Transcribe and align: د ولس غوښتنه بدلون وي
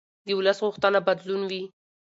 د 0.25 0.27
ولس 0.37 0.57
غوښتنه 0.65 0.99
بدلون 1.07 1.41
وي 1.49 1.63